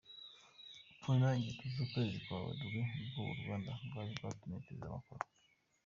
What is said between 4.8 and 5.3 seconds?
Macron.